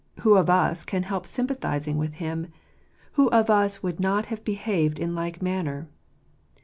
[0.21, 2.47] who of us can help sympathizing with him?
[3.11, 5.87] who of us would not have behaved in like manner?